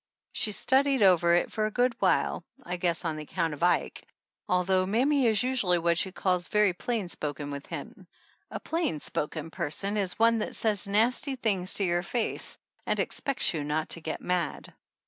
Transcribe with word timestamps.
1" 0.29 0.29
She 0.41 0.51
studied 0.51 1.03
over 1.03 1.35
it 1.35 1.51
for 1.51 1.67
a 1.67 1.69
good 1.69 1.95
while, 1.99 2.43
I 2.63 2.77
guess 2.77 3.05
on 3.05 3.19
account 3.19 3.53
of 3.53 3.61
Ike, 3.61 4.03
although 4.49 4.87
mammy 4.87 5.27
is 5.27 5.43
usually 5.43 5.77
what 5.77 5.95
she 5.99 6.11
calls 6.11 6.47
very 6.47 6.73
plain 6.73 7.07
spoken 7.07 7.51
with 7.51 7.67
him. 7.67 8.07
A 8.49 8.59
plain 8.59 8.99
spoken 8.99 9.51
person 9.51 9.97
is 9.97 10.17
one 10.17 10.39
that 10.39 10.55
says 10.55 10.87
nasty 10.87 11.35
things 11.35 11.75
to 11.75 11.83
your 11.83 12.01
face 12.01 12.57
and 12.87 12.99
expects 12.99 13.53
you 13.53 13.63
not 13.63 13.89
to 13.89 14.01
get 14.01 14.21
mad. 14.21 14.73